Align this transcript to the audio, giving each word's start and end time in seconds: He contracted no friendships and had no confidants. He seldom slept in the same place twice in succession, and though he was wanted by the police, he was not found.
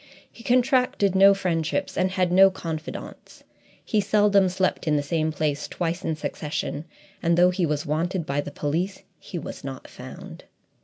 He 0.31 0.43
contracted 0.43 1.13
no 1.13 1.35
friendships 1.35 1.95
and 1.95 2.09
had 2.09 2.31
no 2.31 2.49
confidants. 2.49 3.43
He 3.85 4.01
seldom 4.01 4.49
slept 4.49 4.87
in 4.87 4.95
the 4.95 5.03
same 5.03 5.31
place 5.31 5.67
twice 5.67 6.03
in 6.03 6.15
succession, 6.15 6.85
and 7.21 7.37
though 7.37 7.51
he 7.51 7.67
was 7.67 7.85
wanted 7.85 8.25
by 8.25 8.41
the 8.41 8.49
police, 8.49 9.03
he 9.19 9.37
was 9.37 9.63
not 9.63 9.87
found. 9.87 10.45